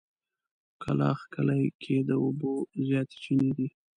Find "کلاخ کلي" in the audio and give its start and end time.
0.83-1.63